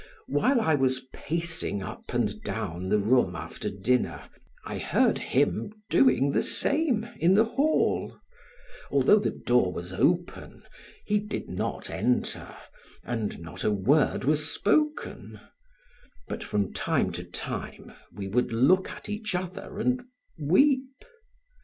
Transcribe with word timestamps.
While 0.25 0.59
I 0.59 0.73
was 0.73 1.01
pacing 1.13 1.83
up 1.83 2.11
and 2.11 2.41
down 2.43 2.89
the 2.89 2.97
room 2.97 3.35
after 3.35 3.69
dinner, 3.69 4.23
I 4.65 4.79
heard 4.79 5.19
him 5.19 5.71
doing 5.91 6.31
the 6.31 6.41
same 6.41 7.03
in 7.17 7.35
the 7.35 7.45
hall; 7.45 8.19
although 8.89 9.19
the 9.19 9.29
door 9.45 9.71
was 9.71 9.93
open, 9.93 10.63
he 11.05 11.19
did 11.19 11.49
not 11.49 11.91
enter 11.91 12.57
and 13.03 13.39
not 13.41 13.63
a 13.63 13.69
word 13.69 14.23
was 14.23 14.49
spoken; 14.51 15.39
but 16.27 16.43
from 16.43 16.73
time 16.73 17.11
to 17.11 17.23
time 17.23 17.91
we 18.11 18.27
would 18.27 18.51
look 18.51 18.89
at 18.89 19.07
each 19.07 19.35
other 19.35 19.77
and 19.79 20.03
weep. 20.39 21.05